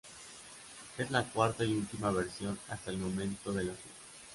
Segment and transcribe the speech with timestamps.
[0.97, 3.89] Es la cuarta y última versión hasta el momento de la suite.